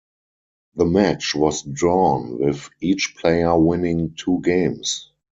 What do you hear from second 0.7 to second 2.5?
The match was drawn